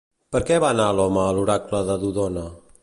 [0.35, 2.51] Per què va anar l'home a l'oracle de Dodona?